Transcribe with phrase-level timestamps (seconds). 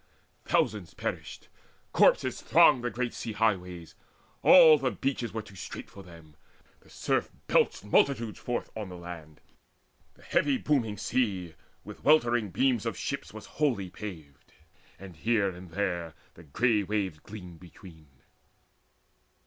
[0.45, 1.47] Thousands perished;
[1.93, 3.93] corpses thronged The great sea highways:
[4.41, 6.35] all the beaches were Too strait for them:
[6.79, 9.41] the surf belched multitudes Forth on the land.
[10.15, 11.53] The heavy booming sea
[11.83, 14.53] With weltering beams of ships was wholly paved,
[14.97, 18.09] And here and there the grey waves gleamed between.